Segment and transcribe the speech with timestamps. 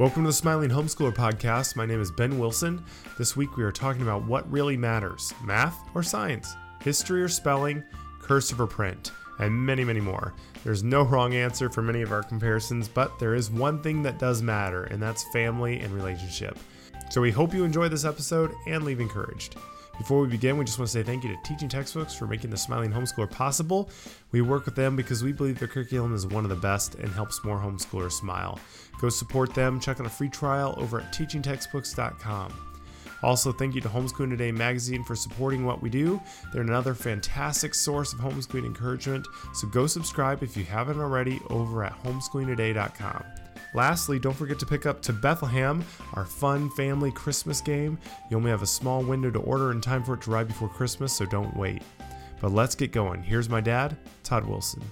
[0.00, 1.76] Welcome to the Smiling Homeschooler Podcast.
[1.76, 2.82] My name is Ben Wilson.
[3.18, 7.84] This week we are talking about what really matters math or science, history or spelling,
[8.18, 10.32] cursive or print, and many, many more.
[10.64, 14.18] There's no wrong answer for many of our comparisons, but there is one thing that
[14.18, 16.58] does matter, and that's family and relationship.
[17.10, 19.56] So we hope you enjoy this episode and leave encouraged.
[20.00, 22.48] Before we begin, we just want to say thank you to Teaching Textbooks for making
[22.48, 23.90] the Smiling Homeschooler possible.
[24.32, 27.10] We work with them because we believe their curriculum is one of the best and
[27.10, 28.58] helps more homeschoolers smile.
[29.00, 32.52] Go support them, check out a free trial over at teachingtextbooks.com.
[33.22, 36.20] Also, thank you to Homeschooling Today magazine for supporting what we do.
[36.52, 41.84] They're another fantastic source of homeschooling encouragement, so go subscribe if you haven't already over
[41.84, 43.24] at homeschoolingtoday.com.
[43.72, 47.98] Lastly, don't forget to pick up To Bethlehem, our fun family Christmas game.
[48.30, 50.68] You only have a small window to order in time for it to arrive before
[50.68, 51.82] Christmas, so don't wait.
[52.40, 53.22] But let's get going.
[53.22, 54.82] Here's my dad, Todd Wilson.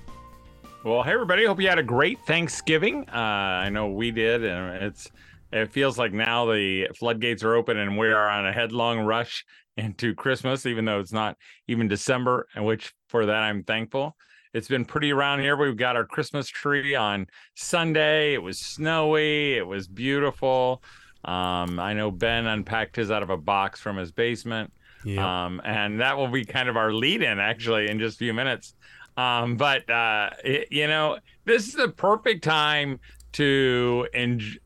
[0.89, 1.45] Well, hey everybody!
[1.45, 3.07] Hope you had a great Thanksgiving.
[3.11, 5.11] Uh, I know we did, and it's
[5.53, 9.45] it feels like now the floodgates are open and we are on a headlong rush
[9.77, 14.17] into Christmas, even though it's not even December, and which for that I'm thankful.
[14.55, 15.59] It's been pretty around here.
[15.59, 18.33] We've got our Christmas tree on Sunday.
[18.33, 19.59] It was snowy.
[19.59, 20.83] It was beautiful.
[21.23, 24.73] Um, I know Ben unpacked his out of a box from his basement.
[25.05, 25.19] Yep.
[25.19, 28.33] Um, and that will be kind of our lead in actually in just a few
[28.33, 28.75] minutes.
[29.19, 33.01] Um, but, uh, it, you know, this is the perfect time
[33.33, 34.57] to, en-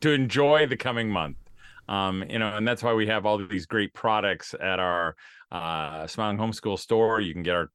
[0.00, 1.36] to enjoy the coming month.
[1.88, 5.16] Um, you know, and that's why we have all these great products at our
[5.52, 7.20] uh, Smiling Homeschool store.
[7.20, 7.70] You can get our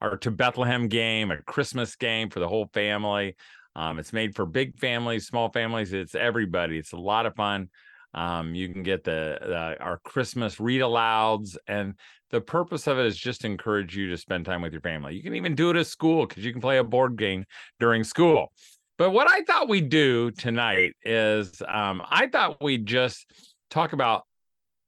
[0.00, 3.34] our to Bethlehem game, a Christmas game for the whole family.
[3.74, 5.92] Um, it's made for big families, small families.
[5.92, 6.78] It's everybody.
[6.78, 7.68] It's a lot of fun.
[8.14, 11.94] Um, you can get the, the, our Christmas read alouds, and
[12.30, 15.14] the purpose of it is just encourage you to spend time with your family.
[15.14, 17.44] You can even do it at school because you can play a board game
[17.80, 18.52] during school.
[18.98, 23.26] But what I thought we'd do tonight is um, I thought we'd just
[23.70, 24.24] talk about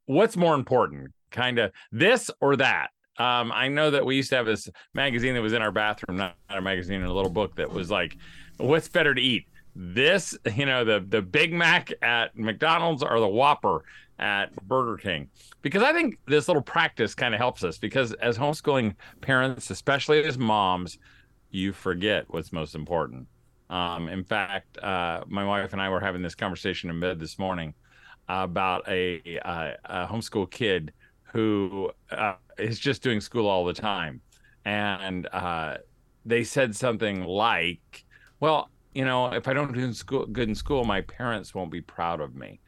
[0.06, 2.88] what's more important, kind of this or that.
[3.18, 6.16] Um, I know that we used to have this magazine that was in our bathroom,
[6.16, 8.16] not a magazine, a little book that was like,
[8.56, 9.46] "What's better to eat?
[9.76, 13.84] This, you know, the the Big Mac at McDonald's or the Whopper
[14.20, 15.28] at Burger King?"
[15.62, 17.78] Because I think this little practice kind of helps us.
[17.78, 20.98] Because as homeschooling parents, especially as moms,
[21.50, 23.26] you forget what's most important.
[23.68, 27.38] Um, in fact, uh, my wife and I were having this conversation in bed this
[27.38, 27.74] morning
[28.28, 30.92] about a, a, a homeschool kid
[31.32, 34.20] who uh, is just doing school all the time.
[34.64, 35.78] And uh,
[36.24, 38.04] they said something like,
[38.40, 41.80] well, you know, if I don't do school, good in school, my parents won't be
[41.80, 42.60] proud of me,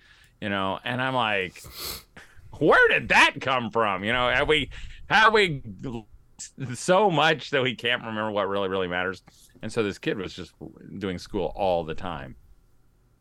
[0.43, 0.81] you know?
[0.85, 1.63] And I'm like,
[2.59, 4.03] where did that come from?
[4.03, 4.71] You know, have we,
[5.09, 5.63] have we
[6.75, 9.23] so much that we can't remember what really, really matters?
[9.63, 10.53] And so this kid was just
[10.99, 12.35] doing school all the time.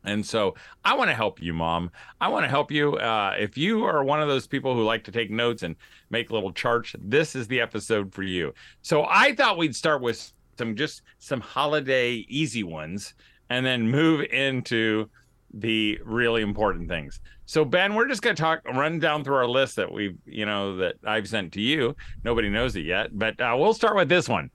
[0.04, 1.92] And so I want to help you, mom.
[2.20, 2.96] I want to help you.
[2.96, 5.76] Uh, if you are one of those people who like to take notes and
[6.10, 8.52] make little charts, this is the episode for you.
[8.82, 13.14] So I thought we'd start with some just some holiday easy ones
[13.48, 15.08] and then move into
[15.52, 17.20] the really important things.
[17.46, 20.46] So Ben, we're just going to talk run down through our list that we've, you
[20.46, 21.96] know, that I've sent to you.
[22.24, 24.50] Nobody knows it yet, but uh, we'll start with this one.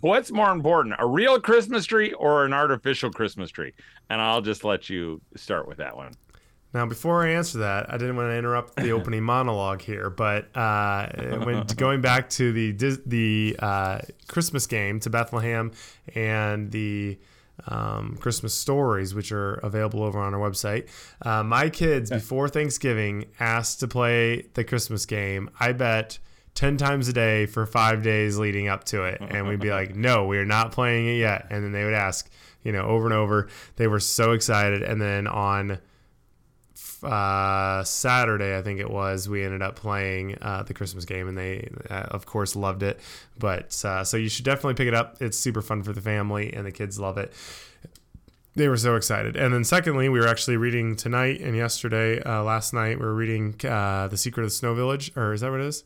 [0.00, 3.72] what's more important, a real Christmas tree or an artificial Christmas tree?
[4.08, 6.12] And I'll just let you start with that one.
[6.72, 10.56] Now, before I answer that, I didn't want to interrupt the opening monologue here, but
[10.56, 11.08] uh,
[11.44, 15.72] when going back to the the uh, Christmas game to Bethlehem
[16.14, 17.18] and the
[17.66, 20.88] um, Christmas stories, which are available over on our website,
[21.22, 25.50] uh, my kids before Thanksgiving asked to play the Christmas game.
[25.58, 26.18] I bet
[26.54, 29.20] 10 times a day for five days leading up to it.
[29.20, 31.46] And we'd be like, no, we are not playing it yet.
[31.50, 32.30] And then they would ask,
[32.62, 33.48] you know, over and over.
[33.76, 34.82] They were so excited.
[34.82, 35.78] And then on
[37.04, 41.36] uh, Saturday, I think it was, we ended up playing uh, the Christmas game, and
[41.36, 43.00] they, uh, of course, loved it.
[43.38, 45.20] But uh, so you should definitely pick it up.
[45.20, 47.32] It's super fun for the family, and the kids love it.
[48.54, 49.36] They were so excited.
[49.36, 53.14] And then, secondly, we were actually reading tonight and yesterday, uh, last night, we were
[53.14, 55.84] reading The Secret of the Snow Village, or is that what it is?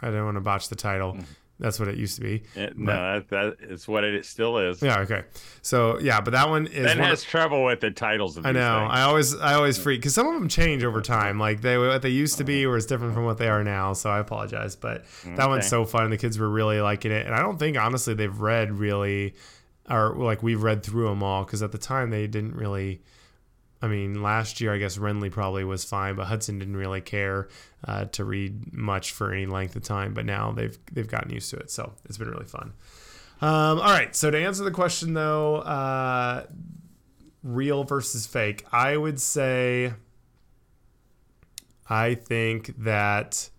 [0.00, 1.18] I don't want to botch the title.
[1.58, 2.42] That's what it used to be.
[2.54, 4.82] Eh, it, no, that, that is what it still is.
[4.82, 5.00] Yeah.
[5.00, 5.24] Okay.
[5.62, 6.84] So yeah, but that one is.
[6.84, 8.36] Ben has of, trouble with the titles.
[8.36, 8.80] I know.
[8.80, 8.90] Things.
[8.92, 11.38] I always, I always freak because some of them change over time.
[11.38, 12.70] Like they, what they used to be, oh.
[12.70, 13.94] was different from what they are now.
[13.94, 15.48] So I apologize, but that okay.
[15.48, 16.10] one's so fun.
[16.10, 19.34] The kids were really liking it, and I don't think honestly they've read really,
[19.88, 23.00] or like we've read through them all because at the time they didn't really
[23.82, 27.48] I mean, last year I guess Renly probably was fine, but Hudson didn't really care
[27.84, 30.14] uh, to read much for any length of time.
[30.14, 32.72] But now they've they've gotten used to it, so it's been really fun.
[33.40, 36.46] Um, all right, so to answer the question though, uh,
[37.42, 39.92] real versus fake, I would say
[41.88, 43.50] I think that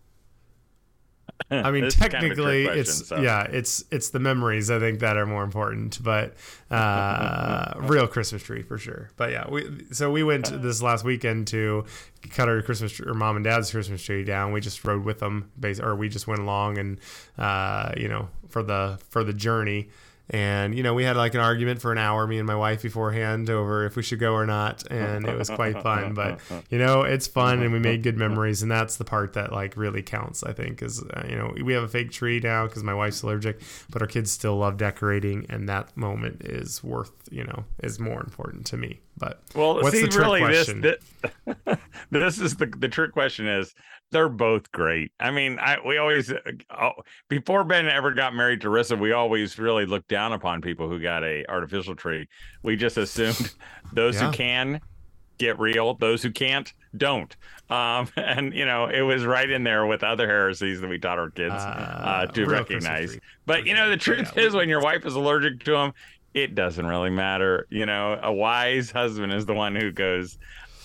[1.51, 3.21] I mean, technically, kind of question, it's so.
[3.21, 6.35] yeah, it's it's the memories I think that are more important, but
[6.71, 9.09] uh, real Christmas tree for sure.
[9.17, 11.85] But yeah, we so we went this last weekend to
[12.31, 14.51] cut our Christmas tree, or mom and dad's Christmas tree down.
[14.51, 15.51] We just rode with them,
[15.81, 16.99] or we just went along and
[17.37, 19.89] uh, you know for the for the journey.
[20.29, 22.81] And you know, we had like an argument for an hour, me and my wife
[22.81, 26.13] beforehand, over if we should go or not, and it was quite fun.
[26.13, 26.39] But
[26.69, 29.77] you know, it's fun, and we made good memories, and that's the part that like
[29.77, 30.43] really counts.
[30.43, 33.21] I think is uh, you know we have a fake tree now because my wife's
[33.23, 37.99] allergic, but our kids still love decorating, and that moment is worth you know is
[37.99, 38.99] more important to me.
[39.17, 40.81] But well, what's see, the trick really, question?
[40.81, 41.03] This,
[41.65, 41.77] this,
[42.11, 43.73] this is the the trick question is
[44.11, 45.11] they're both great.
[45.19, 46.37] I mean, I we always uh,
[46.69, 46.91] oh,
[47.27, 50.99] before Ben ever got married to Rissa, we always really looked down upon people who
[50.99, 52.27] got a artificial tree.
[52.63, 53.53] We just assumed
[53.93, 54.27] those yeah.
[54.27, 54.81] who can
[55.37, 57.35] get real, those who can't don't.
[57.69, 61.19] Um, and you know, it was right in there with other heresies that we taught
[61.19, 63.17] our kids uh, uh, to recognize.
[63.45, 65.93] But you know, the truth yeah, is, when your wife is allergic to them,
[66.43, 67.67] it doesn't really matter.
[67.69, 70.37] You know, a wise husband is the one who goes,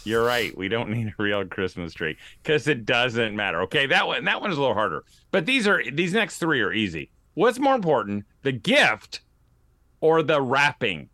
[0.04, 0.56] you're right.
[0.56, 3.62] We don't need a real Christmas tree because it doesn't matter.
[3.62, 5.04] Okay, that one that one is a little harder.
[5.30, 7.10] But these are these next three are easy.
[7.34, 9.20] What's more important, the gift
[10.00, 11.08] or the wrapping?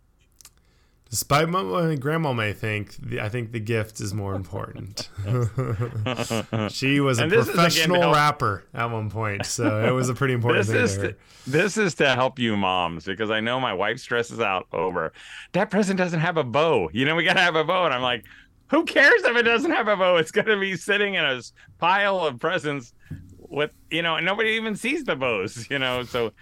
[1.11, 5.09] Despite what my grandma may think, the, I think the gift is more important.
[6.71, 10.67] she was a professional help, wrapper at one point, so it was a pretty important
[10.67, 11.13] this thing is to.
[11.13, 15.15] To, this is to help you moms because I know my wife stresses out over
[15.53, 16.91] that present doesn't have a bow.
[16.93, 18.25] You know, we gotta have a bow, and I'm like,
[18.69, 20.17] who cares if it doesn't have a bow?
[20.17, 21.41] It's going to be sitting in a
[21.79, 22.93] pile of presents
[23.39, 26.03] with, you know, and nobody even sees the bows, you know.
[26.03, 26.33] So,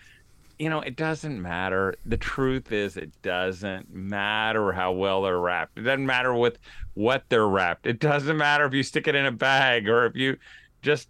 [0.58, 1.94] you know, it doesn't matter.
[2.06, 5.78] The truth is, it doesn't matter how well they're wrapped.
[5.78, 6.58] It doesn't matter with
[6.94, 7.86] what they're wrapped.
[7.86, 10.36] It doesn't matter if you stick it in a bag or if you
[10.82, 11.08] just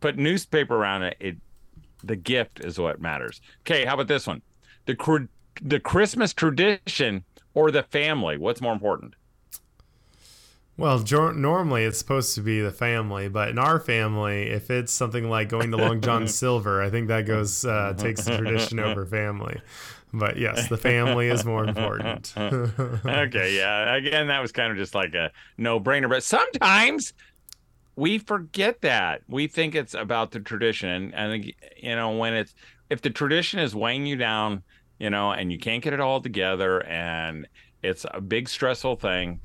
[0.00, 1.16] put newspaper around it.
[1.20, 1.36] It
[2.02, 3.40] the gift is what matters.
[3.60, 4.42] Okay, how about this one?
[4.86, 5.28] The
[5.62, 8.38] the Christmas tradition or the family?
[8.38, 9.14] What's more important?
[10.80, 11.04] Well,
[11.34, 15.50] normally it's supposed to be the family, but in our family, if it's something like
[15.50, 19.60] going to Long John Silver, I think that goes uh, takes the tradition over family.
[20.14, 22.32] But yes, the family is more important.
[22.38, 23.94] okay, yeah.
[23.94, 27.12] Again, that was kind of just like a no-brainer, but sometimes
[27.96, 29.20] we forget that.
[29.28, 31.44] We think it's about the tradition, and
[31.76, 32.54] you know when it's
[32.88, 34.62] if the tradition is weighing you down,
[34.98, 37.46] you know, and you can't get it all together, and
[37.82, 39.40] it's a big stressful thing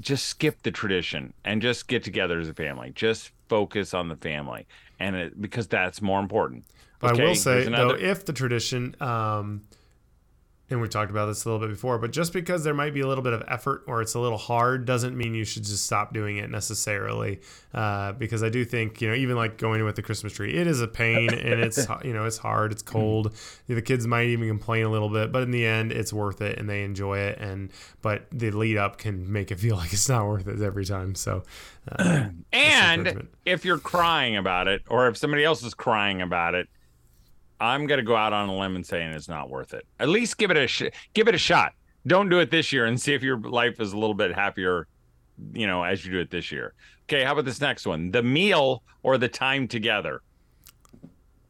[0.00, 2.92] just skip the tradition and just get together as a family.
[2.94, 4.66] Just focus on the family,
[4.98, 6.64] and it, because that's more important.
[7.02, 7.98] Okay, I will say another...
[7.98, 9.62] though, if the tradition um,
[10.72, 13.00] and we talked about this a little bit before, but just because there might be
[13.00, 15.84] a little bit of effort or it's a little hard doesn't mean you should just
[15.84, 17.40] stop doing it necessarily.
[17.72, 20.66] Uh, because I do think, you know, even like going with the Christmas tree, it
[20.66, 23.34] is a pain and it's, you know, it's hard, it's cold.
[23.66, 26.58] The kids might even complain a little bit, but in the end, it's worth it
[26.58, 27.38] and they enjoy it.
[27.38, 27.70] And,
[28.00, 31.14] but the lead up can make it feel like it's not worth it every time.
[31.14, 31.44] So,
[31.90, 36.68] uh, and if you're crying about it or if somebody else is crying about it,
[37.62, 39.86] I'm gonna go out on a limb and saying it's not worth it.
[40.00, 41.74] At least give it a sh- give it a shot.
[42.04, 44.88] Don't do it this year and see if your life is a little bit happier,
[45.54, 46.74] you know, as you do it this year.
[47.04, 48.10] Okay, how about this next one?
[48.10, 50.22] The meal or the time together?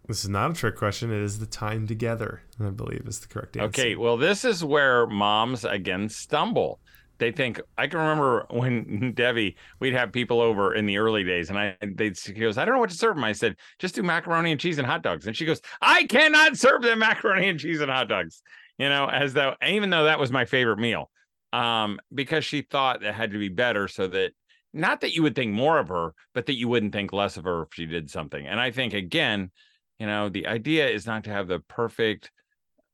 [0.06, 1.10] This is not a trick question.
[1.10, 3.68] It is the time together, I believe is the correct answer.
[3.68, 6.78] Okay, well, this is where moms again stumble
[7.22, 11.50] they think I can remember when Debbie we'd have people over in the early days,
[11.50, 13.22] and I they she goes, I don't know what to serve them.
[13.22, 16.56] I said, just do macaroni and cheese and hot dogs, and she goes, I cannot
[16.58, 18.42] serve them macaroni and cheese and hot dogs.
[18.76, 21.10] You know, as though even though that was my favorite meal,
[21.52, 24.32] um, because she thought it had to be better, so that
[24.74, 27.44] not that you would think more of her, but that you wouldn't think less of
[27.44, 28.44] her if she did something.
[28.44, 29.52] And I think again,
[30.00, 32.32] you know, the idea is not to have the perfect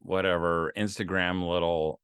[0.00, 1.99] whatever Instagram little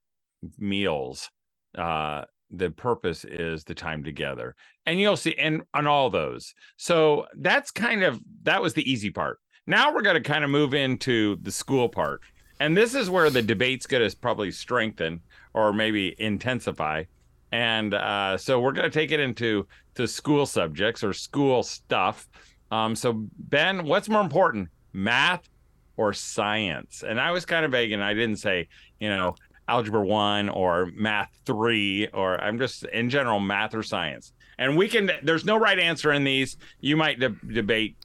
[0.58, 1.28] meals
[1.76, 4.54] uh, the purpose is the time together.
[4.86, 6.54] And you'll see and on all those.
[6.76, 9.38] So that's kind of that was the easy part.
[9.66, 12.20] Now we're going to kind of move into the school part.
[12.60, 15.20] And this is where the debate's going to probably strengthen
[15.54, 17.04] or maybe intensify.
[17.50, 22.28] And uh, so we're going to take it into to school subjects or school stuff.
[22.70, 25.48] Um, so ben what's more important math
[25.96, 27.04] or science?
[27.06, 29.36] And i was kind of vague and i didn't say you know
[29.68, 34.32] algebra one or math three, or I'm just in general math or science.
[34.58, 36.56] And we can, there's no right answer in these.
[36.80, 37.96] You might de- debate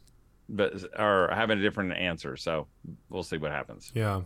[0.50, 2.36] but or having a different answer.
[2.36, 2.68] So
[3.10, 3.92] we'll see what happens.
[3.94, 4.22] Yeah.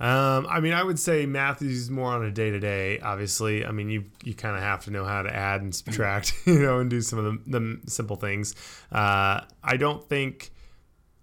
[0.00, 2.98] Um, I mean, I would say math is more on a day to day.
[2.98, 6.34] Obviously, I mean, you you kind of have to know how to add and subtract,
[6.46, 8.54] you know, and do some of the, the simple things.
[8.90, 10.50] Uh, I don't think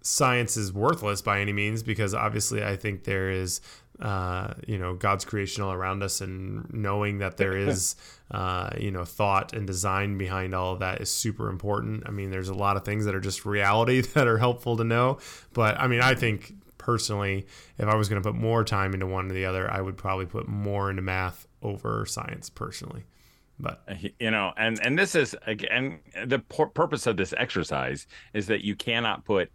[0.00, 3.60] science is worthless by any means because obviously I think there is
[4.02, 7.96] uh, you know God's creation all around us, and knowing that there is
[8.30, 12.02] uh, you know thought and design behind all of that is super important.
[12.06, 14.84] I mean, there's a lot of things that are just reality that are helpful to
[14.84, 15.18] know,
[15.52, 17.46] but I mean, I think personally,
[17.78, 19.96] if I was going to put more time into one or the other, I would
[19.96, 23.04] probably put more into math over science personally.
[23.58, 28.48] But uh, you know, and and this is again the purpose of this exercise is
[28.48, 29.50] that you cannot put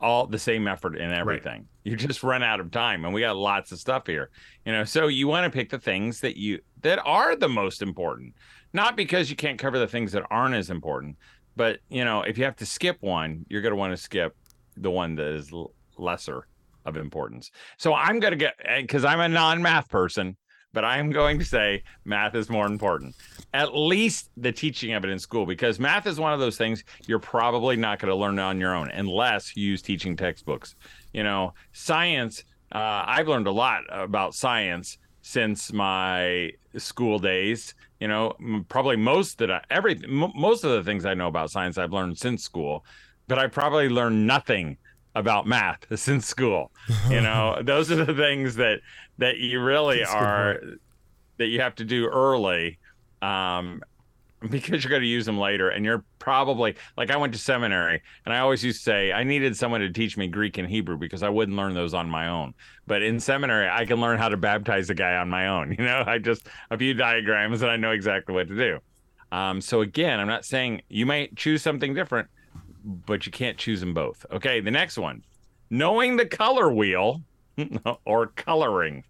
[0.00, 1.52] all the same effort in everything.
[1.52, 1.66] Right.
[1.84, 4.30] You just run out of time, and we got lots of stuff here.
[4.64, 7.82] You know, so you want to pick the things that you that are the most
[7.82, 8.34] important,
[8.72, 11.16] not because you can't cover the things that aren't as important,
[11.56, 14.36] but you know, if you have to skip one, you're going to want to skip
[14.76, 15.50] the one that is
[15.96, 16.46] lesser
[16.84, 17.50] of importance.
[17.76, 20.36] So I'm going to get because I'm a non-math person,
[20.72, 23.14] but I'm going to say math is more important.
[23.52, 26.84] At least the teaching of it in school, because math is one of those things
[27.06, 30.76] you're probably not going to learn on your own unless you use teaching textbooks.
[31.12, 32.44] You know, science.
[32.72, 37.74] Uh, I've learned a lot about science since my school days.
[37.98, 38.34] You know,
[38.68, 41.92] probably most that I, every m- most of the things I know about science I've
[41.92, 42.84] learned since school,
[43.28, 44.76] but I probably learned nothing
[45.14, 46.70] about math since school.
[47.08, 48.80] You know, those are the things that
[49.18, 50.60] that you really That's are
[51.38, 52.78] that you have to do early.
[53.22, 53.82] Um,
[54.48, 58.00] because you're going to use them later and you're probably like I went to seminary
[58.24, 60.96] and I always used to say I needed someone to teach me Greek and Hebrew
[60.96, 62.54] because I wouldn't learn those on my own.
[62.86, 65.60] But in seminary I can learn how to baptize a guy on my own.
[65.80, 68.78] You know, I just a few diagrams and I know exactly what to do.
[69.32, 72.28] Um, so again, I'm not saying you might choose something different,
[72.84, 74.26] but you can't choose them both.
[74.30, 75.22] Okay, the next one.
[75.70, 77.22] Knowing the color wheel
[78.04, 79.04] or coloring.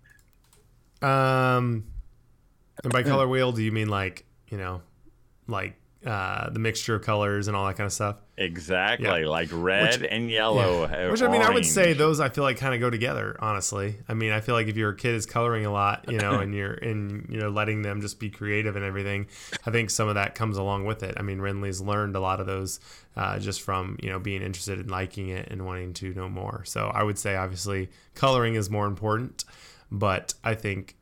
[1.03, 1.85] Um
[2.85, 4.83] and by color wheel do you mean like, you know,
[5.50, 8.16] like uh, the mixture of colors and all that kind of stuff.
[8.38, 9.26] Exactly, yeah.
[9.26, 10.88] like red which, and yellow.
[10.88, 11.11] Yeah.
[11.11, 13.37] Which I mean, I would say those I feel like kind of go together.
[13.38, 16.33] Honestly, I mean, I feel like if your kid is coloring a lot, you know,
[16.40, 19.26] and you're in, you know, letting them just be creative and everything,
[19.66, 21.16] I think some of that comes along with it.
[21.19, 22.80] I mean, Renly's learned a lot of those
[23.14, 26.62] uh, just from you know being interested in liking it and wanting to know more.
[26.64, 29.45] So I would say obviously coloring is more important,
[29.90, 30.97] but I think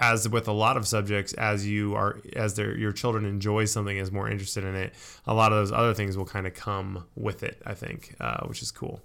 [0.00, 3.96] as with a lot of subjects, as you are, as their your children enjoy something,
[3.96, 4.94] is more interested in it,
[5.26, 7.62] a lot of those other things will kind of come with it.
[7.66, 9.00] I think, uh, which is cool.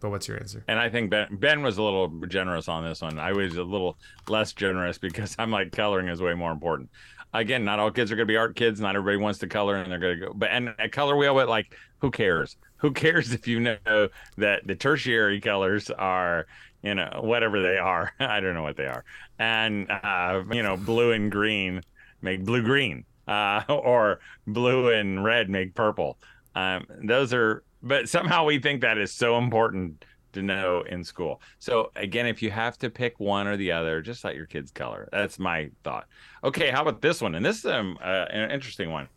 [0.00, 0.62] But what's your answer?
[0.68, 3.18] And I think Ben Ben was a little generous on this one.
[3.18, 3.98] I was a little
[4.28, 6.88] less generous because I'm like coloring is way more important.
[7.34, 8.80] Again, not all kids are going to be art kids.
[8.80, 10.32] Not everybody wants to color, and they're going to go.
[10.34, 12.56] But and a color wheel, but like, who cares?
[12.76, 16.46] Who cares if you know that the tertiary colors are
[16.86, 18.12] you know, whatever they are.
[18.20, 19.04] I don't know what they are.
[19.38, 21.82] And, uh, you know, blue and green
[22.22, 26.16] make blue green, uh, or blue and red make purple.
[26.54, 31.40] Um, those are, but somehow we think that is so important to know in school.
[31.58, 34.70] So again, if you have to pick one or the other, just let your kids
[34.70, 35.08] color.
[35.10, 36.06] That's my thought.
[36.44, 37.34] Okay, how about this one?
[37.34, 39.08] And this is um, uh, an interesting one.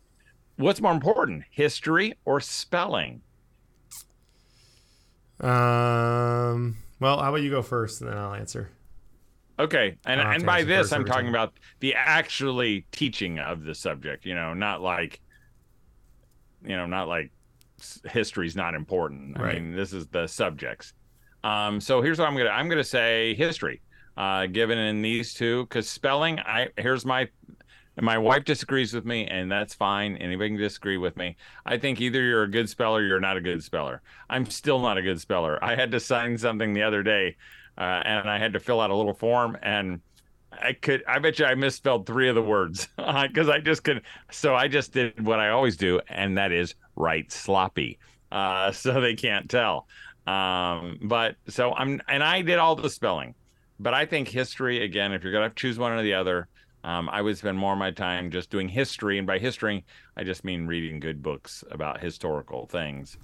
[0.56, 3.22] What's more important, history or spelling?
[5.40, 8.70] Um, well, how about you go first, and then I'll answer.
[9.58, 11.34] Okay, and and by this I'm talking time.
[11.34, 14.24] about the actually teaching of the subject.
[14.24, 15.20] You know, not like,
[16.64, 17.30] you know, not like
[18.06, 19.38] history's not important.
[19.38, 20.94] I mean, this is the subjects.
[21.44, 23.82] Um, so here's what I'm gonna I'm gonna say history.
[24.16, 27.28] Uh, given in these two, because spelling, I here's my
[28.00, 30.16] and my wife disagrees with me, and that's fine.
[30.16, 31.36] Anybody can disagree with me.
[31.66, 34.00] I think either you're a good speller, or you're not a good speller.
[34.30, 35.62] I'm still not a good speller.
[35.62, 37.36] I had to sign something the other day,
[37.76, 40.00] uh, and I had to fill out a little form, and
[40.50, 41.04] I could.
[41.06, 44.00] I bet you I misspelled three of the words because I just could.
[44.30, 47.98] So I just did what I always do, and that is write sloppy,
[48.32, 49.86] uh, so they can't tell.
[50.26, 53.34] Um, but so I'm, and I did all the spelling.
[53.78, 55.12] But I think history again.
[55.12, 56.48] If you're gonna choose one or the other
[56.82, 59.84] um, I would spend more of my time just doing history, and by history,
[60.16, 63.18] I just mean reading good books about historical things,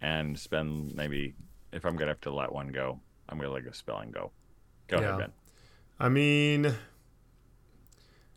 [0.00, 1.34] and spend maybe
[1.72, 4.30] if I'm gonna have to let one go, I'm gonna let go spelling go.
[4.88, 5.08] Go yeah.
[5.08, 5.32] ahead, Ben.
[5.98, 6.74] I mean,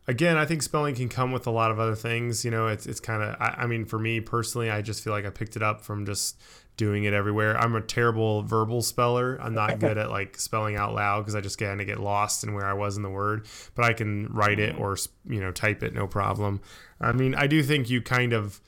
[0.08, 2.44] again, I think spelling can come with a lot of other things.
[2.44, 3.36] You know, it's it's kind of.
[3.40, 6.06] I, I, mean, for me personally, I just feel like I picked it up from
[6.06, 6.42] just
[6.78, 7.58] doing it everywhere.
[7.58, 9.38] I'm a terrible verbal speller.
[9.42, 12.44] I'm not good at like spelling out loud because I just kind of get lost
[12.44, 13.48] in where I was in the word.
[13.76, 14.84] But I can write it mm-hmm.
[14.84, 16.62] or you know type it no problem.
[17.00, 18.62] I mean, I do think you kind of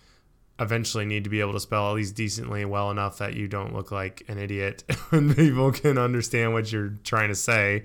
[0.60, 3.76] eventually need to be able to spell at least decently well enough that you don't
[3.76, 7.84] look like an idiot and people can understand what you're trying to say.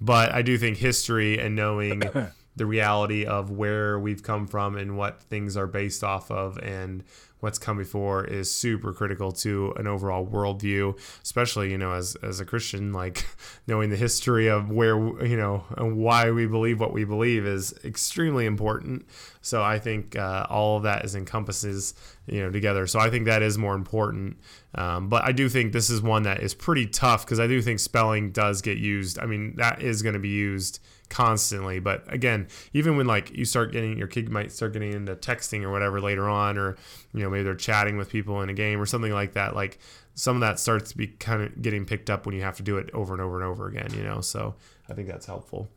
[0.00, 2.02] But I do think history and knowing
[2.56, 7.04] the reality of where we've come from and what things are based off of and
[7.40, 12.40] what's come before is super critical to an overall worldview, especially, you know, as, as
[12.40, 13.26] a Christian, like
[13.66, 17.74] knowing the history of where, you know, and why we believe what we believe is
[17.84, 19.06] extremely important.
[19.40, 21.94] So I think uh, all of that is encompasses,
[22.26, 22.86] you know, together.
[22.86, 24.36] So I think that is more important.
[24.74, 27.60] Um, but I do think this is one that is pretty tough because I do
[27.60, 29.18] think spelling does get used.
[29.18, 30.80] I mean, that is going to be used
[31.10, 31.80] constantly.
[31.80, 35.62] But again, even when like you start getting your kid might start getting into texting
[35.62, 36.76] or whatever later on, or
[37.12, 39.54] you know maybe they're chatting with people in a game or something like that.
[39.54, 39.78] Like
[40.14, 42.62] some of that starts to be kind of getting picked up when you have to
[42.62, 43.92] do it over and over and over again.
[43.94, 44.54] You know, so
[44.88, 45.68] I think that's helpful.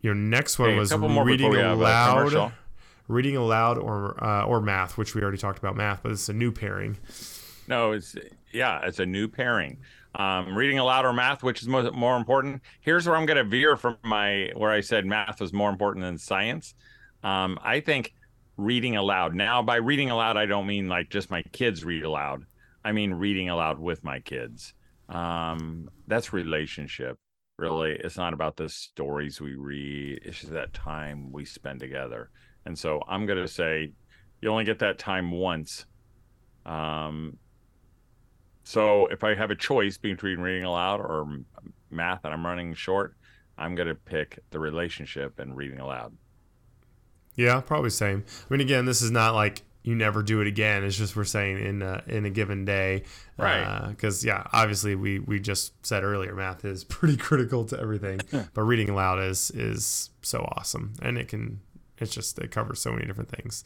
[0.00, 2.52] Your next one was reading aloud.
[3.08, 6.34] Reading aloud or uh, or math, which we already talked about math, but it's a
[6.34, 6.98] new pairing.
[7.66, 8.14] No, it's
[8.52, 9.78] yeah, it's a new pairing
[10.14, 12.62] um, reading aloud or math, which is more, more important.
[12.80, 16.04] Here's where I'm going to veer from my where I said math was more important
[16.04, 16.74] than science.
[17.22, 18.14] Um, I think
[18.58, 19.34] reading aloud.
[19.34, 22.44] Now, by reading aloud, I don't mean like just my kids read aloud.
[22.84, 24.74] I mean reading aloud with my kids.
[25.08, 27.16] Um, that's relationship.
[27.56, 30.20] Really, it's not about the stories we read.
[30.24, 32.30] It's just that time we spend together.
[32.66, 33.92] And so I'm going to say,
[34.40, 35.86] you only get that time once.
[36.66, 37.38] Um,
[38.64, 41.26] so if I have a choice between reading aloud or
[41.90, 43.14] math and I'm running short,
[43.56, 46.12] I'm going to pick the relationship and reading aloud.
[47.38, 48.24] Yeah, probably same.
[48.28, 50.82] I mean, again, this is not like you never do it again.
[50.82, 53.04] It's just we're saying in a, in a given day,
[53.38, 53.86] right?
[53.88, 58.20] Because uh, yeah, obviously we we just said earlier, math is pretty critical to everything,
[58.54, 61.60] but reading aloud is is so awesome, and it can
[61.98, 63.64] it's just it covers so many different things.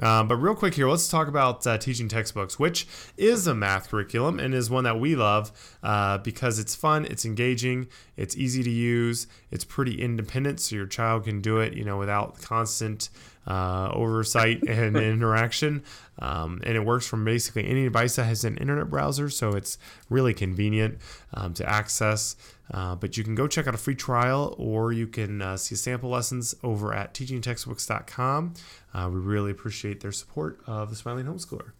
[0.00, 2.86] Um, but real quick here, let's talk about uh, teaching textbooks, which
[3.16, 5.50] is a math curriculum and is one that we love
[5.82, 10.86] uh, because it's fun, it's engaging, it's easy to use, it's pretty independent, so your
[10.86, 13.10] child can do it, you know, without constant
[13.48, 15.82] uh, oversight and interaction.
[16.20, 19.78] Um, and it works from basically any device that has an internet browser, so it's
[20.10, 20.98] really convenient
[21.34, 22.36] um, to access.
[22.72, 25.74] Uh, but you can go check out a free trial or you can uh, see
[25.74, 28.54] sample lessons over at teachingtextbooks.com.
[28.92, 31.72] Uh, we really appreciate their support of the Smiling Homeschooler.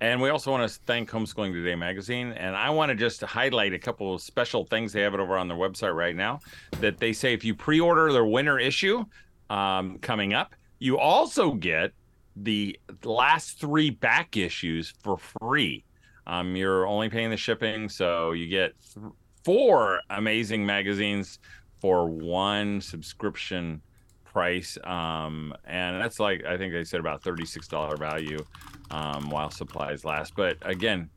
[0.00, 2.32] And we also want to thank Homeschooling Today magazine.
[2.32, 5.36] And I want to just highlight a couple of special things they have it over
[5.38, 6.40] on their website right now.
[6.80, 9.04] That they say if you pre order their winter issue
[9.50, 11.92] um, coming up, you also get
[12.36, 15.84] the last three back issues for free.
[16.26, 19.06] Um, you're only paying the shipping, so you get th-
[19.44, 21.38] four amazing magazines
[21.80, 23.80] for one subscription
[24.24, 24.78] price.
[24.84, 28.44] Um, and that's like I think they said about thirty-six dollar value
[28.90, 30.34] um, while supplies last.
[30.34, 31.10] But again,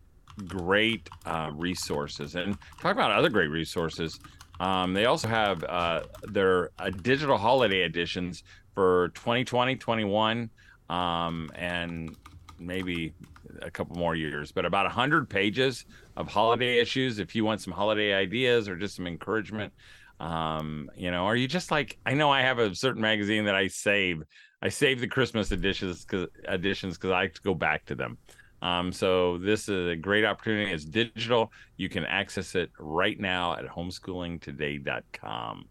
[0.46, 2.36] great uh, resources.
[2.36, 4.20] And talk about other great resources.
[4.60, 8.44] Um, they also have uh, their uh, digital holiday editions
[8.74, 10.50] for 2020, 21,
[10.90, 12.16] um, and
[12.60, 13.14] maybe
[13.62, 17.20] a couple more years, but about 100 pages of holiday issues.
[17.20, 19.74] If you want some holiday ideas or just some encouragement,
[20.20, 23.56] um, you know, are you just like, I know I have a certain magazine that
[23.56, 24.24] I save.
[24.62, 28.18] I save the Christmas editions because editions because I like to go back to them.
[28.62, 30.72] Um, so this is a great opportunity.
[30.72, 31.52] It's digital.
[31.78, 35.66] You can access it right now at homeschoolingtoday.com.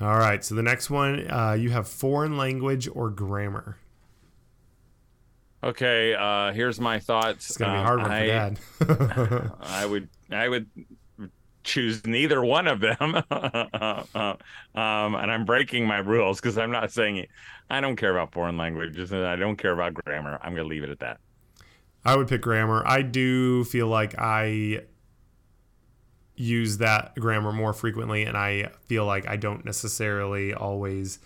[0.00, 0.44] All right.
[0.44, 3.78] So the next one, uh, you have foreign language or grammar.
[5.62, 7.48] Okay, uh, here's my thoughts.
[7.48, 8.60] It's gonna be hard one I, for Dad.
[9.60, 10.70] I would, I would
[11.68, 12.98] choose neither one of them,
[13.30, 14.34] um,
[14.74, 17.28] and I'm breaking my rules because I'm not saying it.
[17.70, 20.38] I don't care about foreign languages and I don't care about grammar.
[20.42, 21.20] I'm gonna leave it at that.
[22.04, 22.82] I would pick grammar.
[22.86, 24.80] I do feel like I
[26.34, 31.18] use that grammar more frequently, and I feel like I don't necessarily always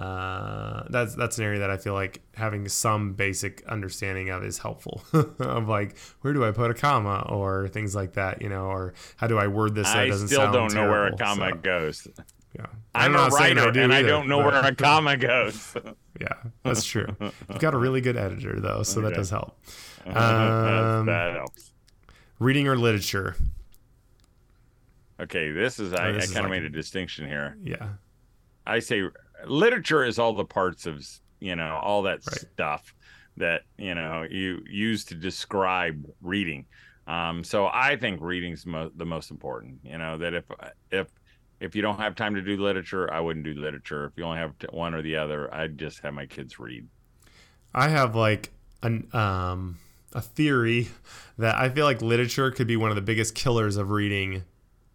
[0.00, 4.56] uh, that's that's an area that I feel like having some basic understanding of is
[4.56, 5.02] helpful.
[5.12, 8.94] of like where do I put a comma or things like that, you know, or
[9.16, 12.08] how do I word this so I still don't know where a comma so, goes.
[12.56, 15.18] Yeah, I'm, I'm a writer I and either, I don't know but, where a comma
[15.18, 15.76] goes.
[16.18, 16.32] yeah,
[16.64, 17.14] that's true.
[17.20, 19.10] You've got a really good editor though, so okay.
[19.10, 19.58] that does help.
[20.06, 21.72] Um, that helps.
[22.38, 23.36] Reading or literature.
[25.20, 27.58] Okay, this is oh, I, I kind of like, made a distinction here.
[27.62, 27.86] Yeah.
[28.66, 29.02] I say
[29.46, 31.06] literature is all the parts of
[31.40, 32.40] you know all that right.
[32.40, 32.94] stuff
[33.36, 36.66] that you know you use to describe reading
[37.06, 40.44] um, so i think reading's mo- the most important you know that if
[40.90, 41.08] if
[41.60, 44.06] if you don't have time to do literature, I wouldn't do literature.
[44.06, 46.88] If you only have one or the other, I'd just have my kids read.
[47.74, 48.50] I have like
[48.82, 49.78] an um
[50.12, 50.88] a theory
[51.38, 54.42] that I feel like literature could be one of the biggest killers of reading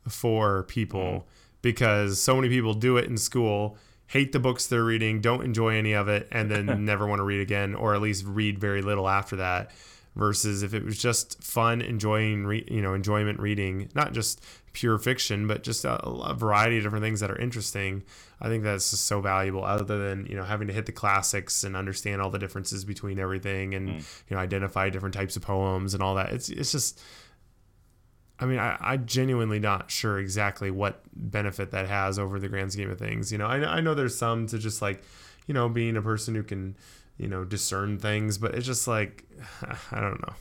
[0.10, 1.24] for people mm.
[1.62, 5.76] because so many people do it in school, hate the books they're reading, don't enjoy
[5.76, 8.82] any of it, and then never want to read again, or at least read very
[8.82, 9.72] little after that
[10.16, 14.42] versus if it was just fun enjoying re- you know enjoyment reading not just
[14.72, 18.02] pure fiction but just a, a, variety of different things that are interesting
[18.42, 21.64] i think that's just so valuable other than you know having to hit the classics
[21.64, 24.24] and understand all the differences between everything and mm.
[24.30, 27.02] you know identify different types of poems and all that it's it's just
[28.40, 32.74] I mean, I, I genuinely not sure exactly what benefit that has over the grand
[32.74, 33.32] scheme of things.
[33.32, 35.04] You know, I, I know there's some to just like,
[35.48, 36.76] you know, being a person who can,
[37.18, 39.26] you know discern things but it's just like
[39.92, 40.34] i don't know.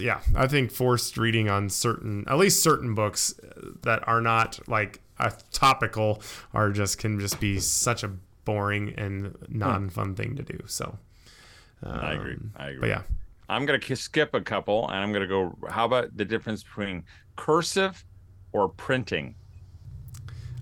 [0.00, 3.34] Yeah i think forced reading on certain at least certain books
[3.82, 8.10] that are not like a topical are just can just be such a
[8.44, 10.98] boring and non-fun thing to do so
[11.82, 12.36] um, i agree.
[12.56, 12.80] i agree.
[12.80, 13.02] but yeah
[13.48, 17.02] i'm gonna skip a couple and i'm gonna go how about the difference between
[17.36, 18.04] cursive
[18.52, 19.34] or printing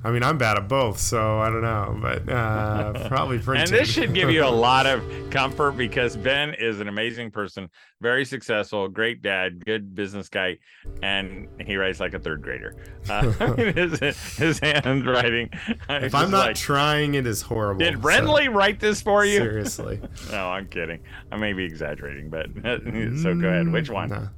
[0.05, 3.65] I mean, I'm bad at both, so I don't know, but uh, probably printing.
[3.65, 7.69] and this should give you a lot of comfort because Ben is an amazing person,
[8.01, 10.59] very successful, great dad, good business guy,
[11.03, 12.77] and he writes like a third grader.
[13.09, 15.51] Uh, his, his handwriting.
[15.89, 17.81] If I'm not like, trying, it is horrible.
[17.81, 18.53] Did Renly so.
[18.53, 19.39] write this for you?
[19.39, 20.01] Seriously.
[20.31, 21.01] no, I'm kidding.
[21.33, 23.73] I may be exaggerating, but so go ahead.
[23.73, 24.11] Which one?
[24.11, 24.29] No.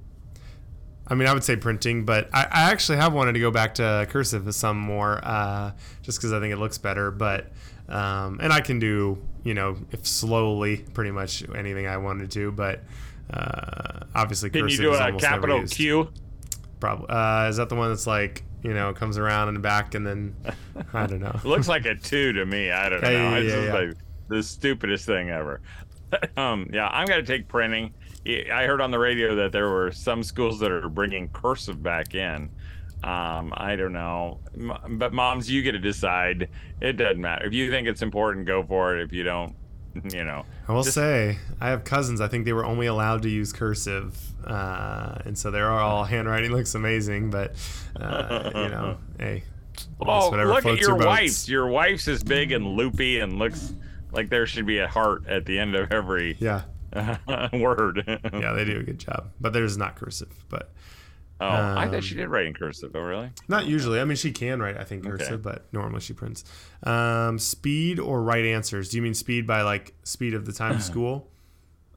[1.10, 3.74] I mean, I would say printing, but I, I actually have wanted to go back
[3.76, 7.10] to cursive some more, uh, just because I think it looks better.
[7.10, 7.50] But
[7.88, 12.52] um, and I can do, you know, if slowly, pretty much anything I wanted to.
[12.52, 12.82] But
[13.32, 16.10] uh, obviously, can you do a capital Q?
[16.80, 17.08] Probably.
[17.08, 20.06] Uh, is that the one that's like you know comes around in the back and
[20.06, 20.34] then
[20.92, 21.38] I don't know.
[21.44, 22.70] looks like a two to me.
[22.70, 23.10] I don't know.
[23.10, 23.96] Yeah, yeah, it's yeah, like
[24.28, 25.60] the stupidest thing ever.
[26.36, 27.94] um, yeah, I'm gonna take printing.
[28.26, 32.14] I heard on the radio that there were some schools that are bringing cursive back
[32.14, 32.50] in.
[33.02, 34.40] Um, I don't know,
[34.88, 36.48] but moms, you get to decide.
[36.80, 39.04] It doesn't matter if you think it's important, go for it.
[39.04, 39.54] If you don't,
[40.12, 40.44] you know.
[40.66, 40.96] I will just...
[40.96, 42.20] say, I have cousins.
[42.20, 46.50] I think they were only allowed to use cursive, uh, and so their all handwriting
[46.50, 47.30] looks amazing.
[47.30, 47.54] But
[47.94, 49.44] uh, you know, hey.
[50.00, 51.48] Oh, look at your, your wife's.
[51.48, 53.74] Your wife's is big and loopy and looks
[54.10, 56.62] like there should be a heart at the end of every yeah
[57.52, 58.04] word.
[58.32, 60.44] yeah, they do a good job, but theirs is not cursive.
[60.48, 60.72] But
[61.40, 62.92] oh, um, I thought she did write in cursive.
[62.94, 63.30] Oh, really?
[63.48, 64.00] Not usually.
[64.00, 65.42] I mean, she can write, I think, cursive, okay.
[65.42, 66.44] but normally she prints.
[66.82, 68.88] Um, speed or right answers?
[68.90, 71.30] Do you mean speed by like speed of the time school?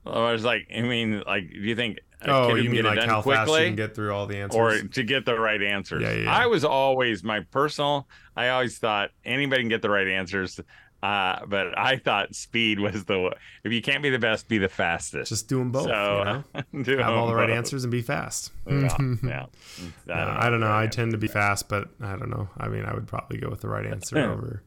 [0.05, 1.99] Oh, I was like, I mean, like, do you think?
[2.23, 4.87] Oh, you mean like how quickly, fast you can get through all the answers, or
[4.89, 6.03] to get the right answers?
[6.03, 6.31] Yeah, yeah.
[6.31, 8.07] I was always my personal.
[8.35, 10.59] I always thought anybody can get the right answers.
[11.03, 14.69] Uh, but I thought speed was the if you can't be the best, be the
[14.69, 15.29] fastest.
[15.29, 15.85] Just do them both.
[15.85, 16.97] So, you know?
[17.03, 17.57] have all the right both.
[17.57, 18.51] answers and be fast.
[18.67, 19.45] Yeah, yeah.
[20.07, 20.71] I, no, I don't know.
[20.71, 22.49] I tend to be fast, but I don't know.
[22.57, 24.61] I mean, I would probably go with the right answer over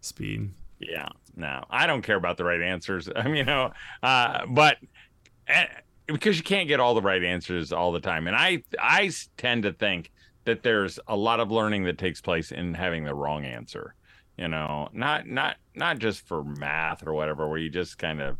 [0.00, 0.50] speed.
[0.78, 3.08] Yeah, no, I don't care about the right answers.
[3.14, 3.72] I mean, you know,
[4.02, 4.76] uh, but
[5.48, 5.64] uh,
[6.06, 9.64] because you can't get all the right answers all the time, and I I tend
[9.64, 10.12] to think
[10.44, 13.94] that there's a lot of learning that takes place in having the wrong answer
[14.36, 18.38] you know not not not just for math or whatever where you just kind of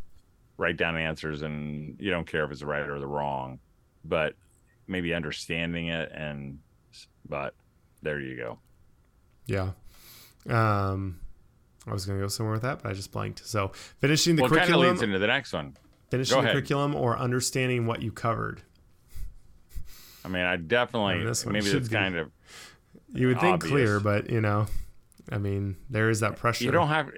[0.56, 3.58] write down answers and you don't care if it's the right or the wrong
[4.04, 4.34] but
[4.86, 6.58] maybe understanding it and
[7.28, 7.54] but
[8.02, 8.58] there you go.
[9.46, 9.70] Yeah.
[10.48, 11.20] Um
[11.86, 13.46] i was gonna go somewhere with that but i just blanked.
[13.46, 15.76] So finishing the well, curriculum kind of leads into the next one.
[16.10, 18.62] Finishing the curriculum or understanding what you covered?
[20.24, 22.30] I mean i definitely maybe it's kind of
[23.14, 23.70] you would think obvious.
[23.70, 24.66] clear but you know
[25.30, 26.64] I mean, there is that pressure.
[26.64, 27.10] You don't have, uh,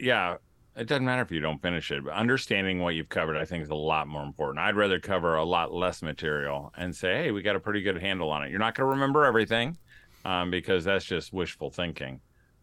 [0.00, 0.36] yeah.
[0.76, 3.62] It doesn't matter if you don't finish it, but understanding what you've covered, I think,
[3.62, 4.58] is a lot more important.
[4.58, 8.00] I'd rather cover a lot less material and say, "Hey, we got a pretty good
[8.00, 9.78] handle on it." You're not going to remember everything,
[10.24, 12.20] um, because that's just wishful thinking.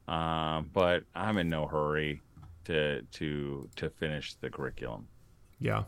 [0.09, 2.21] Uh, but I'm in no hurry
[2.65, 5.07] to to to finish the curriculum.
[5.57, 5.83] Yeah,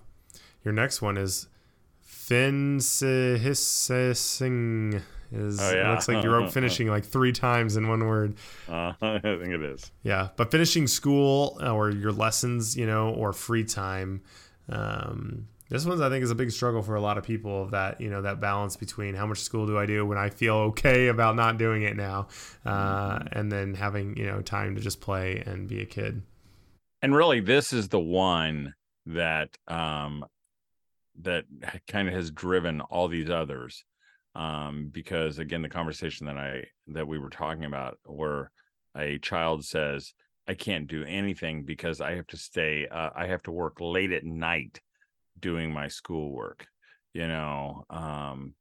[0.64, 1.50] your next one is
[3.44, 5.02] Finsissing
[5.34, 5.88] is oh, yeah.
[5.88, 8.36] it looks like you wrote finishing like three times in one word.
[8.68, 9.92] Uh, I think it is.
[10.04, 14.22] Yeah, but finishing school or your lessons, you know, or free time.
[14.70, 17.66] Um, this one's I think is a big struggle for a lot of people.
[17.68, 20.56] That you know that balance between how much school do I do when I feel
[20.56, 22.28] okay about not doing it now,
[22.66, 26.22] uh, and then having you know time to just play and be a kid.
[27.02, 28.76] And really, this is the one
[29.08, 30.26] that um,
[31.22, 31.46] that
[31.88, 33.84] kind of has driven all these others
[34.36, 38.52] um, because again, the conversation that I that we were talking about, where
[38.96, 40.14] a child says,
[40.48, 44.12] "I can't do anything because I have to stay, uh, I have to work late
[44.12, 44.82] at night
[45.40, 46.68] doing my schoolwork,"
[47.14, 48.56] you know, um,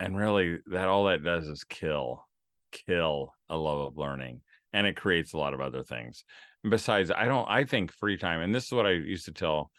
[0.00, 2.26] and really, that all that does is kill,
[2.72, 4.42] kill a love of learning,
[4.72, 6.24] and it creates a lot of other things.
[6.64, 9.32] And besides, I don't, I think free time, and this is what I used to
[9.32, 9.70] tell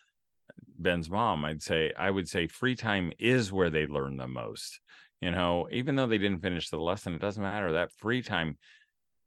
[0.78, 4.80] Ben's mom, I'd say I would say free time is where they learn the most.
[5.22, 7.74] You know, even though they didn't finish the lesson, it doesn't matter.
[7.74, 8.58] That free time,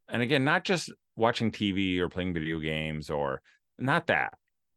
[0.08, 3.42] and again, not just watching TV or playing video games or
[3.78, 4.34] not that,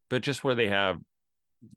[0.09, 0.99] but just where they have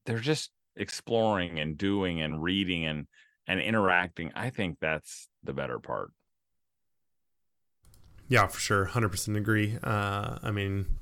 [0.04, 3.06] they're just exploring and doing and reading and
[3.46, 4.32] and interacting.
[4.34, 6.10] I think that's the better part.
[8.28, 8.86] Yeah, for sure.
[8.86, 9.78] 100% agree.
[9.82, 10.98] Uh, I mean,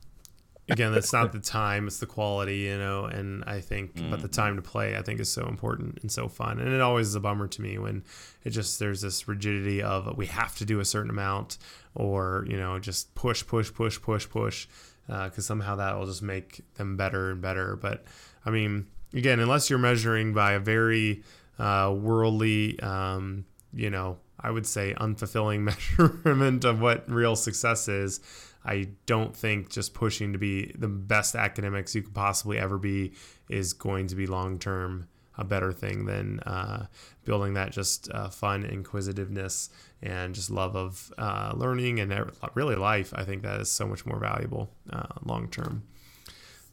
[0.69, 3.05] again, that's not the time, it's the quality, you know.
[3.05, 4.11] And I think, mm.
[4.11, 6.59] but the time to play, I think, is so important and so fun.
[6.59, 8.05] And it always is a bummer to me when
[8.45, 11.59] it just there's this rigidity of we have to do a certain amount,
[11.95, 14.67] or you know, just push, push, push, push, push,
[15.07, 17.77] because uh, somehow that will just make them better and better.
[17.77, 18.05] But
[18.45, 21.23] I mean, again, unless you're measuring by a very
[21.59, 25.61] uh, worldly, um, you know, I would say unfulfilling
[25.99, 28.21] measurement of what real success is.
[28.67, 33.13] I don't think just pushing to be the best academics you could possibly ever be
[33.49, 36.87] is going to be long term a better thing than uh,
[37.25, 39.71] building that just uh, fun inquisitiveness
[40.03, 43.13] and just love of uh, learning and really life.
[43.15, 45.83] I think that is so much more valuable uh, long term.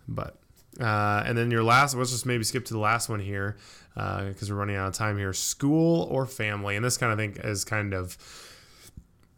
[0.08, 0.38] But
[0.80, 3.58] uh, and then your last, let's just maybe skip to the last one here
[3.94, 5.34] because uh, we're running out of time here.
[5.34, 8.18] School or family, and this kind of thing is kind of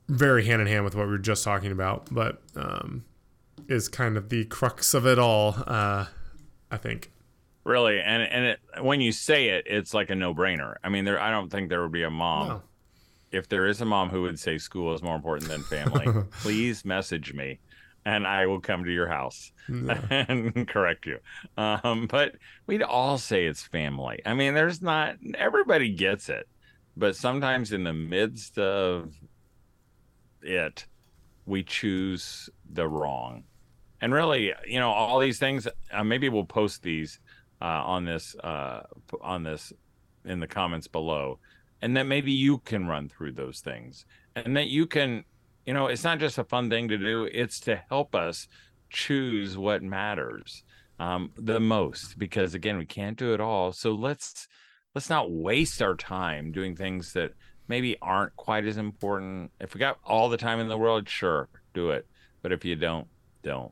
[0.07, 3.05] very hand in hand with what we were just talking about, but um,
[3.67, 5.55] is kind of the crux of it all.
[5.65, 6.05] Uh,
[6.71, 7.11] I think.
[7.63, 10.75] Really, and and it, when you say it, it's like a no brainer.
[10.83, 11.19] I mean, there.
[11.19, 12.47] I don't think there would be a mom.
[12.47, 12.61] No.
[13.31, 16.07] If there is a mom who would say school is more important than family,
[16.41, 17.59] please message me,
[18.05, 19.93] and I will come to your house no.
[20.09, 21.17] and correct you.
[21.57, 22.35] Um, but
[22.67, 24.21] we'd all say it's family.
[24.25, 26.47] I mean, there's not everybody gets it,
[26.95, 29.11] but sometimes in the midst of
[30.45, 30.85] it,
[31.45, 33.43] we choose the wrong.
[34.01, 35.67] And really, you know, all these things.
[35.91, 37.19] Uh, maybe we'll post these
[37.61, 38.83] uh, on this uh,
[39.21, 39.73] on this
[40.25, 41.39] in the comments below,
[41.81, 44.05] and that maybe you can run through those things,
[44.35, 45.23] and that you can,
[45.65, 48.47] you know, it's not just a fun thing to do; it's to help us
[48.89, 50.63] choose what matters
[50.99, 52.19] um, the most.
[52.19, 53.71] Because again, we can't do it all.
[53.71, 54.47] So let's
[54.93, 57.31] let's not waste our time doing things that
[57.67, 59.51] maybe aren't quite as important.
[59.59, 62.07] If we got all the time in the world, sure, do it.
[62.41, 63.07] But if you don't,
[63.43, 63.71] don't.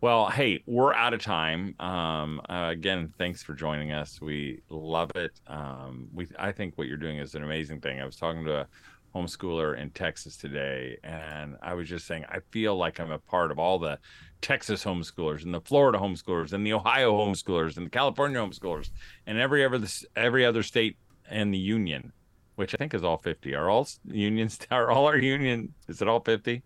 [0.00, 1.74] Well, hey, we're out of time.
[1.80, 4.20] Um, uh, again, thanks for joining us.
[4.20, 5.32] We love it.
[5.46, 8.00] Um, we, I think what you're doing is an amazing thing.
[8.00, 8.66] I was talking to a
[9.14, 13.50] homeschooler in Texas today, and I was just saying I feel like I'm a part
[13.50, 13.98] of all the
[14.42, 18.90] Texas homeschoolers and the Florida homeschoolers and the Ohio homeschoolers and the California homeschoolers
[19.26, 19.80] and every ever
[20.14, 20.98] every other state
[21.30, 22.12] in the union
[22.56, 23.54] which I think is all 50.
[23.54, 26.62] Are all unions, are all our union, is it all 50?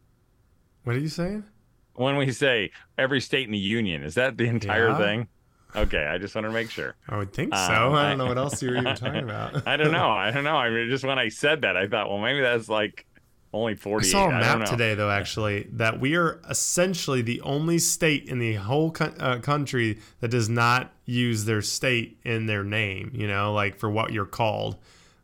[0.85, 1.45] What are you saying?
[1.95, 4.99] When we say every state in the union, is that the entire yeah.
[4.99, 5.29] thing?
[5.77, 6.97] Okay, I just want to make sure.
[7.09, 7.61] I would think so.
[7.61, 9.67] Um, I don't know what else you were even talking about.
[9.69, 10.11] I don't know.
[10.11, 10.57] I don't know.
[10.57, 13.07] I mean, just when I said that, I thought, well, maybe that's like
[13.53, 14.07] only 40.
[14.07, 18.39] I saw a map today, though, actually, that we are essentially the only state in
[18.39, 23.29] the whole co- uh, country that does not use their state in their name, you
[23.29, 24.77] know, like for what you're called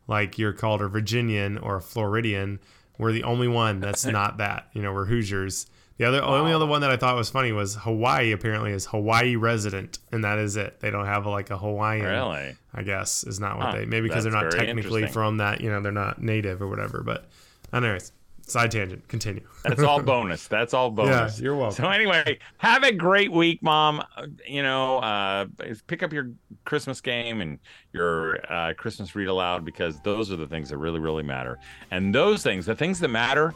[0.07, 2.59] like you're called a Virginian or a Floridian.
[2.97, 4.67] We're the only one that's not that.
[4.73, 5.67] You know, we're Hoosiers.
[5.97, 6.37] The other wow.
[6.37, 8.31] only other one that I thought was funny was Hawaii.
[8.31, 10.79] Apparently, is Hawaii resident, and that is it.
[10.79, 12.05] They don't have a, like a Hawaiian.
[12.05, 12.55] Really?
[12.73, 13.71] I guess is not what huh.
[13.77, 15.61] they maybe because they're not technically from that.
[15.61, 17.01] You know, they're not native or whatever.
[17.03, 17.25] But,
[17.73, 18.11] anyways,
[18.47, 19.05] Side tangent.
[19.09, 19.45] Continue.
[19.65, 20.47] That's all bonus.
[20.47, 21.37] That's all bonus.
[21.37, 21.83] Yeah, you're welcome.
[21.83, 24.01] So anyway, have a great week, Mom.
[24.47, 25.47] You know, uh,
[25.87, 26.31] pick up your
[26.63, 27.59] Christmas game and
[27.91, 31.59] your uh, Christmas read aloud because those are the things that really, really matter.
[31.91, 33.53] And those things, the things that matter,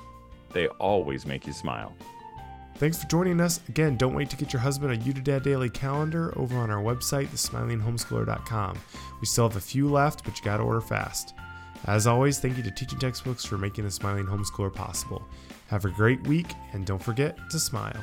[0.51, 1.95] they always make you smile.
[2.75, 3.61] Thanks for joining us.
[3.69, 6.69] Again, don't wait to get your husband a You to Dad Daily calendar over on
[6.69, 8.77] our website, thesmilinghomeschooler.com.
[9.21, 11.33] We still have a few left, but you got to order fast.
[11.85, 15.27] As always, thank you to Teaching Textbooks for making the Smiling Homeschooler possible.
[15.67, 17.99] Have a great week, and don't forget to smile.